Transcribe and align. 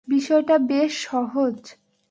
বিষয়টা 0.07 0.55
বেশ 0.57 0.91
সহজ। 1.07 1.57